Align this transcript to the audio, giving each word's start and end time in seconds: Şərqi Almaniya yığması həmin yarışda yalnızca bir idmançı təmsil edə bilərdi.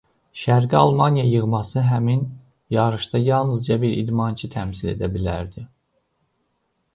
Şərqi 0.43 0.75
Almaniya 0.77 1.25
yığması 1.33 1.83
həmin 1.89 2.23
yarışda 2.77 3.21
yalnızca 3.25 3.77
bir 3.85 3.95
idmançı 4.05 4.51
təmsil 4.57 4.91
edə 4.95 5.11
bilərdi. 5.19 5.67